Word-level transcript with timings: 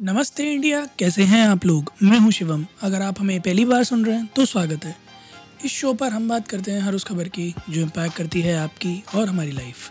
नमस्ते 0.00 0.44
इंडिया, 0.52 0.84
कैसे 0.98 1.22
हैं 1.22 1.42
आप 1.46 1.64
लोग? 1.66 1.90
मैं 2.02 2.18
हूँ 2.18 2.30
शिवम। 2.32 2.64
अगर 2.82 3.02
आप 3.02 3.20
हमें 3.20 3.40
पहली 3.40 3.64
बार 3.64 3.82
सुन 3.84 4.04
रहे 4.04 4.16
हैं 4.16 4.26
तो 4.26 4.44
स्वागत 4.44 4.84
है। 4.84 4.94
इस 5.64 5.72
शो 5.72 5.92
पर 5.94 6.12
हम 6.12 6.28
बात 6.28 6.48
करते 6.48 6.70
हैं 6.70 6.80
हर 6.80 6.94
उस 6.94 7.04
खबर 7.04 7.28
की, 7.28 7.54
जो 7.70 7.80
इम्पैक्ट 7.80 8.16
करती 8.16 8.40
है 8.40 8.56
आपकी 8.56 9.02
और 9.14 9.28
हमारी 9.28 9.52
लाइफ 9.52 9.90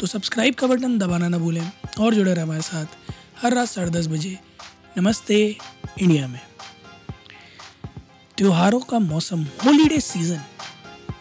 तो 0.00 0.06
सब्सक्राइब 0.06 0.54
का 0.54 0.66
बटन 0.66 0.98
दबाना 0.98 1.28
ना 1.28 1.38
भूलें 1.38 1.70
और 2.00 2.14
जुड़े 2.14 2.32
रहें 2.34 2.42
हमारे 2.42 2.62
साथ 2.62 2.86
हर 3.42 3.54
रात 3.54 3.68
साढ़े 3.68 3.90
दस 3.90 4.06
बजे। 4.06 4.36
नमस्ते 4.98 5.44
इंडिया 6.00 6.28
में। 6.28 6.40
त्योहारों 8.38 8.80
का 8.80 8.98
मौसम 9.00 9.46
होलीडे 9.64 10.00
सीज़न 10.02 10.40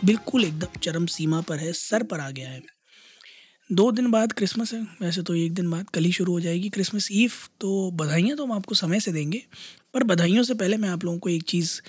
बिल्कुल 0.06 0.46
एकदम 0.46 0.80
चरम 0.80 1.06
सीमा 1.08 1.42
पर 1.42 1.58
है, 1.58 1.74
सर 1.74 2.04
पर 2.04 2.20
आ 2.20 2.30
गया 2.30 2.50
है। 2.50 2.62
दो 3.72 3.92
दिन 3.92 4.10
बाद 4.12 4.34
क्रिसमस 4.34 4.74
है, 4.74 4.82
वैसे 5.02 5.22
तो 5.22 5.34
एक 5.36 5.54
दिन 5.54 5.70
बाद 5.72 5.90
कल 5.90 6.04
ही 6.04 6.12
शुरू 6.12 6.34
हो 6.34 6.40
जाएगी 6.40 6.70
क्रिसमस 6.70 7.08
ईव 7.12 7.32
तो 7.62 7.92
बधाइयाँ 7.92 8.38
तो 8.38 8.46
हम 8.46 8.52
आपको 8.52 8.76
समय 8.76 9.00
से 9.00 9.12
देंगे, 9.12 9.42
पर 9.94 10.04
बधाइयों 10.04 10.44
से 10.44 10.54
पहले 10.54 10.78
मैं 10.78 10.90
आप 10.90 11.06
लोगों 11.06 11.20
को 11.20 11.30
एक 11.30 11.44
चीज़ 11.44 11.80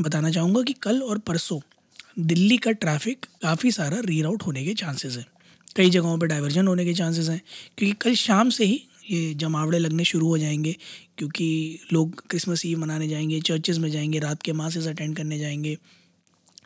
बताना 0.00 0.30
चाहूँगा 0.30 0.62
कि 0.62 0.72
कल 0.72 1.00
और 1.02 1.18
परसों 1.18 1.58
दिल्ली 2.18 2.58
का 2.58 2.70
ट्रैफ़िक 2.72 3.26
काफ़ी 3.42 3.70
सारा 3.72 4.00
रीराउट 4.00 4.42
होने 4.42 4.64
के 4.64 4.74
चांसेस 4.74 5.16
हैं। 5.16 5.26
कई 5.76 5.90
जगहों 5.90 6.16
पर 6.18 6.26
डाइवर्जन 6.26 6.66
होने 6.66 6.84
के 6.84 6.94
चांसेस 6.94 7.28
हैं, 7.28 7.40
क्योंकि 7.78 7.96
कल 8.00 8.14
शाम 8.14 8.50
से 8.50 8.64
ही 8.64 8.82
ये 9.10 9.34
जमावड़े 9.34 9.78
लगने 9.78 10.04
शुरू 10.04 10.28
हो 10.28 10.38
जाएँगे, 10.38 10.76
क्योंकि 11.18 11.78
लोग 11.92 12.26
क्रिसमस 12.30 12.66
ईव 12.66 12.78
मनाने 12.78 13.08
जाएँगे 13.08 13.40
चर्चेज़ 13.40 13.80
में 13.80 13.90
जाएँगे, 13.90 14.18
रात 14.18 14.42
के 14.42 14.52
मासेस 14.52 14.86
अटेंड 14.86 15.16
करने 15.16 15.38
जाएँगे। 15.38 15.76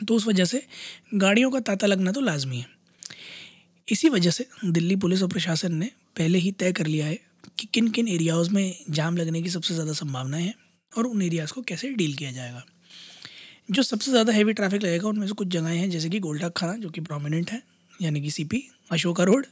तो 0.09 0.15
उस 0.15 0.27
वजह 0.27 0.45
से 0.45 0.63
गाड़ियों 1.15 1.51
का 1.51 1.61
तांता 1.61 1.87
लगना 1.87 2.13
तो 2.13 2.21
लाजमी 2.21 2.57
है। 2.57 2.76
इसी 3.89 4.09
वजह 4.09 4.31
से 4.31 4.47
दिल्ली 4.67 4.97
पुलिस 4.97 5.23
और 5.23 5.29
प्रशासन 5.29 5.75
ने 5.75 5.91
पहले 6.17 6.39
ही 6.39 6.51
तय 6.53 6.73
कर 6.73 6.87
लिया 6.87 7.07
है 7.07 7.19
कि 7.59 7.67
किन 7.75 7.89
किन 7.89 8.09
एरियाज़ 8.09 8.51
में 8.51 8.77
जाम 8.91 9.17
लगने 9.17 9.43
की 9.43 9.51
सबसे 9.51 9.75
ज़्यादा 9.75 9.93
संभावनाएँ 9.93 10.45
हैं 10.45 10.55
और 10.93 11.07
उन 11.07 11.23
एरियाज़ 11.23 11.53
को 11.53 11.63
कैसे 11.63 11.91
डील 11.91 12.15
किया 12.15 12.31
जाएगा। 12.33 12.65
जो 13.71 13.83
सबसे 13.83 14.11
ज़्यादा 14.11 14.33
हैवी 14.33 14.53
ट्रैफ़िक 14.53 14.83
लगेगा 14.83 15.09
उनमें 15.09 15.27
से 15.27 15.35
कुछ 15.35 15.49
जगहें 15.49 15.77
हैं 15.79 15.91
जैसे 15.91 16.09
कि 16.09 16.19
गोल्डा 16.21 16.49
खाना 16.49 16.77
जो 16.77 16.91
कि 16.91 17.01
प्रोमिनेंट 17.01 17.51
है 17.51 17.63
यानी 18.03 18.21
कि 18.21 18.31
सीपी 18.31 18.63
अशोका 18.93 19.25
रोड 19.25 19.47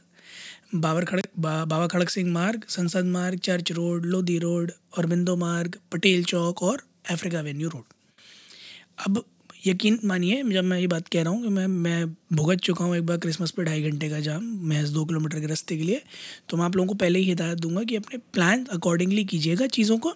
बाबर 0.75 1.05
खड़क 1.05 1.27
बा, 1.39 1.65
बाबा 1.65 1.87
खड़क 1.87 2.09
सिंह 2.09 2.31
मार्ग 2.33 2.63
संसद 2.69 3.05
मार्ग 3.07 3.39
चर्च 3.39 3.71
रोड 3.71 4.05
लोधी 4.05 4.37
रोड 4.39 4.71
और 4.97 5.05
बिंदो 5.05 5.35
मार्ग 5.35 5.77
पटेल 5.91 6.23
चौक 6.23 6.63
और 6.63 6.83
अफ्रीका 7.11 7.41
वेन्यू 7.41 7.69
रोड। 7.69 7.83
अब 9.07 9.23
यकीन 9.65 9.99
मानिए, 10.05 10.41
जब 10.43 10.63
मैं 10.63 10.79
ये 10.79 10.87
बात 10.87 11.07
कह 11.07 11.23
रहा 11.23 11.33
हूँ 11.33 11.41
कि 11.43 11.49
मैं 11.49 11.67
मैं 11.67 12.05
भुगत 12.33 12.59
चुका 12.59 12.85
हूँ 12.85 12.95
एक 12.97 13.05
बार 13.05 13.17
क्रिसमस 13.17 13.51
पे 13.51 13.63
ढाई 13.63 13.81
घंटे 13.83 14.09
का 14.09 14.19
जाम, 14.19 14.43
महज 14.63 14.89
दो 14.93 15.05
किलोमीटर 15.05 15.39
के 15.39 15.47
रास्ते 15.47 15.77
के 15.77 15.83
लिए 15.83 16.01
तो 16.49 16.57
मैं 16.57 16.65
आप 16.65 16.75
लोगों 16.75 16.87
को 16.87 16.93
पहले 16.95 17.19
ही 17.19 17.25
हिदायत 17.25 17.59
दूँगा 17.59 17.83
कि 17.83 17.95
अपने 17.95 18.17
प्लान 18.33 18.65
अकॉर्डिंगली 18.73 19.23
कीजिएगा 19.25 19.67
चीज़ों 19.69 19.97
को, 19.97 20.13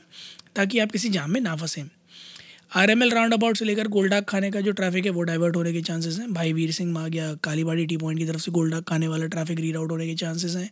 ताकि 0.55 0.79
आप 0.79 0.91
किसी 0.91 1.09
जाम 1.09 1.31
में 1.31 1.39
ना 1.41 1.55
फंसें। 1.55 1.83
R 2.71 2.89
M 2.89 3.03
L 3.03 3.11
round 3.11 3.33
about 3.33 3.57
से 3.57 3.65
लेकर 3.65 3.87
गोल्डाक 3.87 4.25
खाने 4.29 4.51
का 4.51 4.61
जो 4.61 4.71
ट्रैफ़िक 4.71 5.05
है, 5.05 5.11
वो 5.11 5.21
डाइवर्ट 5.23 5.55
होने 5.55 5.73
के 5.73 5.81
चांसेस 5.81 6.19
हैं। 6.19 6.33
भाई 6.33 6.53
वीर 6.53 6.71
सिंह 6.71 6.91
माग 6.93 7.15
या 7.15 7.33
कालीबाड़ी 7.43 7.85
टी 7.85 7.97
पॉइंट 7.97 8.19
की 8.19 8.25
तरफ़ 8.25 8.41
से 8.41 8.51
गोल्डाक 8.51 8.83
खाने 8.89 9.07
वाला 9.07 9.27
ट्रैफ़िक 9.27 9.59
रीराउट 9.59 9.91
होने 9.91 10.07
के 10.07 10.15
चांसेस 10.15 10.55
हैं। 10.55 10.69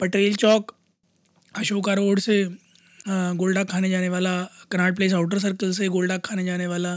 पटेल 0.00 0.34
चौक, 0.36 0.74
अशोका 1.54 1.94
रोड 1.94 2.20
से 2.20 2.44
गोल्डा 3.08 3.62
खाने 3.64 3.88
जाने 3.90 4.08
वाला 4.08 4.32
कनाट 4.70 4.96
प्लेस 4.96 5.12
आउटर 5.14 5.38
सर्कल 5.38 5.72
से 5.72 5.88
गोल्डा 5.88 6.16
खाने 6.18 6.44
जाने 6.44 6.66
वाला, 6.66 6.94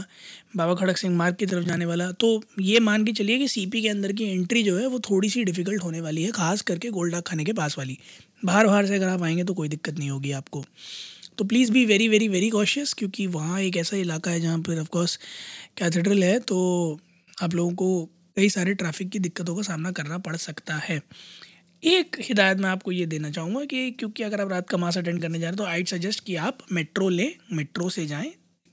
बाबा 0.56 0.74
खड़क 0.74 0.96
सिंह 0.96 1.14
मार्ग 1.16 1.34
की 1.36 1.46
तरफ़ 1.46 1.64
जाने 1.64 1.86
वाला। 1.86 2.10
तो 2.12 2.42
ये 2.60 2.80
मान 2.80 3.04
के 3.04 3.12
चलिए 3.12 3.38
कि 3.38 3.48
सीपी 3.48 3.82
के 3.82 3.88
अंदर 3.88 4.12
की 4.12 4.24
एंट्री 4.24 4.62
जो 4.62 4.76
है, 4.78 4.86
वो 4.86 5.00
थोड़ी 5.00 5.30
सी 5.30 5.44
डिफ़िकल्ट 5.44 5.82
होने 5.84 6.00
वाली 6.00 6.22
है, 6.22 6.30
खास 6.30 6.62
करके 6.62 6.90
गोल्डा 6.90 7.20
खाने 7.20 7.44
के 7.44 7.52
पास 7.52 7.78
वाली। 7.78 7.98
बाहर 8.44 8.66
बाहर 8.66 8.86
से 8.86 8.94
अगर 8.94 9.08
आप 9.08 9.22
आएँगे 9.22 9.44
तो 9.44 9.54
कोई 9.54 9.68
दिक्कत 9.68 9.98
नहीं 9.98 10.10
होगी 10.10 10.32
आपको। 10.32 10.64
तो 11.38 11.44
please 11.44 11.72
be 11.72 11.84
very 11.86 12.08
very 12.08 12.28
very 12.28 12.48
cautious 12.50 12.92
क्योंकि 12.94 13.26
वहाँ 13.26 13.60
एक 13.60 13.76
ऐसा 13.76 13.96
इलाका 13.96 14.30
है 14.30 14.40
जहाँ 14.40 14.58
पर 14.58 14.80
ऑफकोर्स 14.80 15.18
कैथेड्रल 15.78 16.22
है 16.24 16.38
तो 16.40 16.58
आप 17.42 17.54
लोगों 17.54 17.72
को 17.74 18.04
कई 18.36 18.48
सारे 18.48 18.74
ट्रैफ़िक 18.74 19.08
की 19.10 19.18
दिक्कतों 19.18 19.56
का 19.56 19.62
सामना 19.62 19.90
करना 19.92 20.18
पड़ 20.18 20.36
सकता 20.36 20.74
है। 20.74 21.00
एक 21.84 22.16
हिदायत 22.20 22.58
मैं 22.58 22.68
आपको 22.70 22.92
ये 22.92 23.06
देना 23.06 23.30
चाहूँगा 23.30 23.64
कि 23.64 23.90
क्योंकि 23.90 24.22
अगर 24.22 24.40
आप 24.40 24.50
रात 24.50 24.68
का 24.68 24.76
मास 24.78 24.96
अटेंड 24.98 25.20
करने 25.22 25.38
जा 25.38 25.42
रहे 25.42 25.48
हैं 25.48 25.56
तो 25.56 25.64
आई 25.64 25.84
सजेस्ट 25.84 26.24
कि 26.24 26.36
आप 26.36 26.58
मेट्रो 26.72 27.08
लें, 27.08 27.34
मेट्रो 27.52 27.88
से 27.88 28.06
जाएँ, 28.06 28.32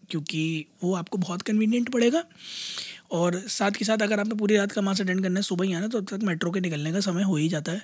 क्योंकि 0.10 0.66
वो 0.84 0.94
आपको 0.96 1.18
बहुत 1.18 1.42
कन्वीनियंट 1.42 1.90
पड़ेगा। 1.90 2.24
और 3.12 3.40
साथ 3.50 3.72
के 3.72 3.86
साथ 3.86 4.02
अगर 4.02 4.20
आपने 4.20 4.36
पूरी 4.36 4.58
रात 4.58 4.72
का 4.72 4.82
मास 4.82 5.02
अटेंड 5.02 5.22
करना 5.24 5.40
है 5.40 5.44
सुबह 5.44 5.66
ही 5.66 5.74
आना 5.74 5.88
तो 5.88 6.02
तब 6.02 6.18
तक 6.18 6.24
मेट्रो 6.24 6.52
के 6.52 6.60
निकलने 6.60 6.92
का 6.92 7.00
समय 7.00 7.24
हो 7.24 7.36
ही 7.36 7.48
जाता 7.50 7.72
है 7.72 7.82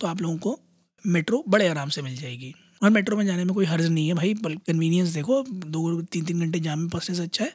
तो 0.00 0.06
आप 0.06 0.22
लोगों 0.22 0.36
को 0.38 0.58
मेट्रो 1.04 1.44
बड़े 1.48 1.68
आराम 1.68 1.88
से 1.88 2.02
मिल 2.02 2.16
जाएगी। 2.16 2.54
और 2.82 2.90
मेट्रो 2.90 3.16
में 3.16 3.24
जाने 3.26 3.44
में 3.44 3.54
कोई 3.54 3.66
हर्ज 3.66 3.86
नहीं 3.86 4.08
है 4.08 4.14
भाई 4.14 4.34
कन्वीनियंस 4.44 5.08
देखो, 5.08 5.42
दो 5.42 6.00
तीन 6.02 6.24
तीन 6.24 6.40
घंटे 6.40 6.60
जाम 6.60 6.78
में 6.78 6.88
फंसने 6.88 7.16
से 7.16 7.22
अच्छा 7.22 7.44
है 7.44 7.52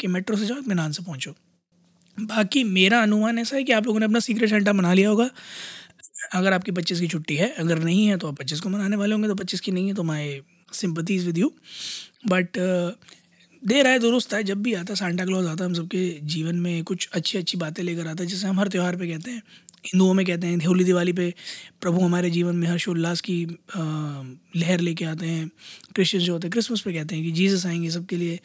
कि 0.00 0.06
मेट्रो 0.08 0.36
से 0.36 0.46
जाओ 0.46 0.58
इतमान 0.58 0.92
से 0.92 1.02
पहुँचो। 1.02 1.34
बाकी 2.16 2.64
मेरा 2.64 3.00
अनुमान 3.02 3.38
ऐसा 3.38 3.56
है 3.56 3.62
कि 3.64 3.72
आप 3.72 3.86
लोगों 3.86 4.00
ने 4.00 4.06
अपना 4.06 4.20
सीक्रेट 4.20 4.50
सेंटर 4.50 4.72
बना 4.72 4.92
लिया 4.94 5.08
होगा। 5.08 5.30
अगर 6.34 6.52
आपकी 6.52 6.72
पच्चीस 6.72 7.00
की 7.00 7.08
छुट्टी 7.08 7.36
है, 7.36 7.48
अगर 7.48 7.78
नहीं 7.78 8.06
है 8.06 8.16
तो 8.16 8.28
आप 8.28 8.38
पच्चीस 8.38 8.60
को 8.60 8.68
मनाने 8.68 8.96
वाले 8.96 9.14
होंगे 9.14 9.28
तो 9.28 9.34
पच्चीस 9.34 9.60
की 9.60 9.72
नहीं 9.72 9.88
है 9.88 9.94
तो 9.94 10.02
my 10.02 10.40
sympathies 10.72 11.26
with 11.26 11.38
you 11.38 11.52
but 12.26 12.58
देर 13.62 13.86
आए, 13.86 13.98
दुरुस्त 13.98 14.34
है 14.34 14.42
जब 14.44 14.62
भी 14.62 14.72
आता 14.74 14.94
सांता 14.94 15.24
क्लॉज 15.24 15.46
आता, 15.46 15.64
हम 15.64 15.74
सबके 15.74 16.08
जीवन 16.24 16.56
में 16.56 16.84
कुछ 16.84 17.08
अच्छी 17.12 17.38
अच्छी 17.38 17.56
बातें 17.58 17.82
लेकर 17.82 18.06
आता 18.06 18.22
है, 18.22 18.28
जैसे 18.28 18.46
हम 18.46 18.60
हर 18.60 18.68
त्यौहार 18.68 18.96
पे 18.96 19.06
कहते 19.08 19.30
हैं। 19.30 19.42
हिंदुओं 19.86 20.14
में 20.14 20.24
कहते 20.26 20.46
हैं, 20.46 20.56
होली 20.58 20.84
दिवाली 20.84 21.12
पे 21.12 21.32
प्रभु 21.80 22.00
हमारे 22.00 22.30
जीवन 22.30 22.56
में 22.56 22.66
हर्षोल्लास 22.68 23.20
की 23.20 23.36
लहर 24.56 24.80
लेके 24.80 25.04
आते 25.04 25.26
हैं। 25.26 25.50
क्रिश्चियंस 25.94 26.24
जो 26.26 26.32
होते 26.32 26.46
हैं 26.46 26.52
क्रिसमस 26.52 26.80
पे 26.80 26.92
कहते 26.92 27.14
हैं 27.14 27.24
कि 27.24 27.30
जीसस 27.32 27.66
आएँगे, 27.66 27.90
सबके 27.90 28.16
लिए 28.16 28.38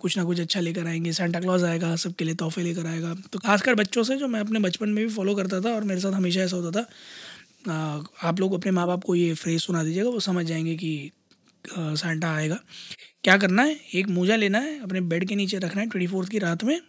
कुछ 0.00 0.16
ना 0.18 0.24
कुछ 0.24 0.40
अच्छा 0.40 0.60
लेकर 0.60 0.86
आएँगे। 0.86 1.12
सेंटा 1.12 1.40
क्लॉज 1.40 1.64
आएगा, 1.64 1.94
सबके 1.96 2.24
लिए 2.24 2.34
तोहफे 2.34 2.62
लेकर 2.62 2.86
आएगा। 2.86 3.14
तो 3.32 3.38
खासकर 3.38 3.74
बच्चों 3.74 4.04
से 4.04 4.16
जो 4.16 4.28
मैं 4.28 4.40
अपने 4.40 4.60
बचपन 4.60 4.88
में 4.88 5.04
भी 5.06 5.12
फॉलो 5.14 5.34
करता 5.34 5.60
था 5.60 5.74
और 5.74 5.84
मेरे 5.84 6.00
साथ 6.00 6.12
हमेशा 6.12 6.40
ऐसा 6.40 6.56
होता 6.56 6.80
था 6.80 6.86
आप 8.22 8.40
लोग 8.40 8.54
अपने 8.54 8.72
माँ 8.72 8.86
बाप 8.86 9.04
को 9.04 9.14
ये 9.14 9.34
फ्रेज 9.34 9.60
सुना 9.62 9.82
दीजिएगा, 9.84 10.08
वो 10.08 10.20
समझ 10.20 10.46
जाएँगे 10.46 10.74
कि 10.76 11.10
सेंटा 11.64 12.34
आएगा। 12.34 12.58
क्या 13.24 13.36
करना 13.36 13.62
है? 13.62 13.76
एक 13.94 14.08
मोजा 14.08 14.36
लेना 14.36 14.58
है, 14.58 14.78
अपने 14.80 15.00
बेड 15.02 15.28
के 15.28 15.34
नीचे 15.34 15.58
रखना 15.58 15.80
है 15.80 15.88
ट्वेंटी 15.88 16.06
फोर्थ 16.06 16.28
की 16.28 16.38
रात 16.38 16.64
में 16.64 16.80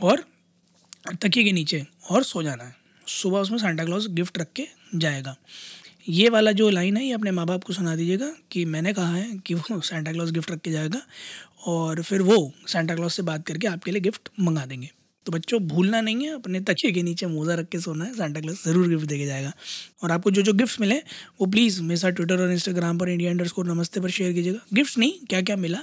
और 0.00 0.24
तकिए 1.14 1.44
के 1.44 1.52
नीचे 1.52 1.84
और 2.10 2.22
सो 2.24 2.42
जाना 2.42 2.64
है। 2.64 2.74
सुबह 3.10 3.38
उसमें 3.38 3.58
सांता 3.58 3.84
क्लॉज 3.84 4.06
गिफ्ट 4.10 4.38
रख 4.38 4.52
के 4.56 4.66
जाएगा। 4.94 5.36
ये 6.08 6.28
वाला 6.28 6.52
जो 6.52 6.68
लाइन 6.70 6.96
है, 6.96 7.04
ये 7.04 7.12
अपने 7.12 7.30
माँ 7.30 7.46
बाप 7.46 7.64
को 7.64 7.72
सुना 7.72 7.96
दीजिएगा 7.96 8.30
कि 8.50 8.64
मैंने 8.64 8.92
कहा 8.92 9.14
है 9.14 9.38
कि 9.46 9.54
वो 9.54 9.80
सेंटा 9.80 10.12
क्लॉज 10.12 10.30
गिफ्ट 10.30 10.50
रख 10.50 10.60
के 10.60 10.70
जाएगा 10.70 11.00
और 11.66 12.02
फिर 12.02 12.22
वो 12.22 12.52
सेंटा 12.66 12.94
क्लॉज 12.94 13.10
से 13.10 13.22
बात 13.22 13.46
करके 13.46 13.66
आपके 13.66 13.90
लिए 13.90 14.00
गिफ्ट 14.00 14.28
मंगा 14.40 14.64
देंगे। 14.66 14.90
तो 15.26 15.32
बच्चों, 15.32 15.58
भूलना 15.60 16.00
नहीं 16.00 16.26
है, 16.26 16.34
अपने 16.34 16.60
तकिए 16.62 16.92
के 16.92 17.02
नीचे 17.02 17.26
मोज़ा 17.26 17.54
रख 17.54 17.68
के 17.68 17.78
सोना 17.80 18.04
है 18.04 18.14
सांता 18.14 18.40
क्लॉज 18.40 18.56
ज़रूर 18.64 18.88
गिफ्ट 18.88 19.06
देके 19.06 19.26
जाएगा। 19.26 19.52
और 20.02 20.10
आपको 20.10 20.30
जो 20.30 20.42
जो 20.42 20.52
गिफ्ट 20.54 20.80
मिले, 20.80 20.96
वो 21.40 21.46
प्लीज़ 21.46 21.80
मेरे 21.82 21.96
साथ 21.96 22.12
ट्विटर 22.12 22.40
और 22.40 22.52
इंस्टाग्राम 22.52 22.98
पर 22.98 23.08
इंडिया 23.08 23.30
अंडर 23.30 23.46
स्कोर 23.46 23.66
नमस्ते 23.66 24.00
पर 24.00 24.10
शेयर 24.10 24.32
कीजिएगा। 24.32 24.58
गिफ्ट 24.74 24.98
नहीं 24.98 25.12
क्या 25.30 25.40
क्या 25.42 25.56
मिला, 25.56 25.78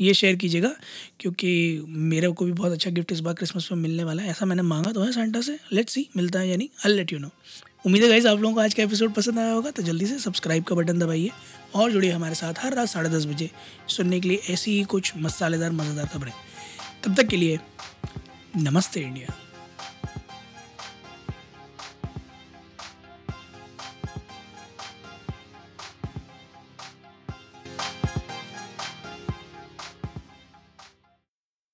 ये 0.00 0.14
शेयर 0.14 0.36
कीजिएगा, 0.36 0.74
क्योंकि 1.20 1.84
मेरे 1.88 2.28
को 2.30 2.44
भी 2.44 2.52
बहुत 2.52 2.72
अच्छा 2.72 2.90
गिफ्ट 2.90 3.12
इस 3.12 3.20
बार 3.20 3.34
क्रिसमस 3.34 3.68
में 3.72 3.78
मिलने 3.78 4.04
वाला 4.04 4.22
है। 4.22 4.30
ऐसा 4.30 4.46
मैंने 4.46 4.62
मांगा 4.64 4.92
तो 4.92 5.02
है 5.02 5.12
सेंटा 5.12 5.40
से 5.40 5.58
लेट 5.72 5.88
सी 5.88 6.08
मिलता 6.16 6.38
है 6.38 6.48
यानी 6.48 6.70
अल 6.84 6.96
लेट 6.96 7.12
यू 7.12 7.18
नो 7.18 7.30
उम्मीद 7.86 8.02
है 8.02 8.08
गाइज़ 8.08 8.26
आप 8.28 8.38
लोगों 8.38 8.54
को 8.54 8.60
आज 8.60 8.74
का 8.74 8.82
एपिसोड 8.82 9.12
पसंद 9.14 9.38
आया 9.38 9.52
होगा 9.52 9.70
तो 9.70 9.82
जल्दी 9.82 10.06
से 10.06 10.18
सब्सक्राइब 10.18 10.64
का 10.64 10.74
बटन 10.74 10.98
दबाइए, 10.98 11.30
और 11.74 11.90
जुड़िए 11.92 12.10
हमारे 12.10 12.34
साथ 12.34 12.54
हर 12.58 12.74
रात 12.74 12.88
साढ़े 12.88 13.10
दस 13.10 13.24
बजे, 13.26 13.50
सुनने 13.88 14.20
के 14.20 14.28
लिए 14.28 14.40
ऐसी 14.50 14.78
ही 14.78 14.84
कुछ 14.86 15.12
मसालेदार, 15.18 15.72
मज़ेदार 15.72 16.06
खबरें। 16.08 16.32
तब 17.04 17.14
तक 17.14 17.26
के 17.26 17.36
लिए 17.36 17.58
नमस्ते 18.56 19.00
इंडिया। 19.00 19.43